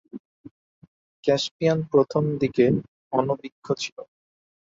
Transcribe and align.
Caspian 1.23 1.79
প্রথম 1.91 2.23
দিকে 2.41 2.65
অনভিজ্ঞ 3.13 3.65
ছিল। 3.81 3.97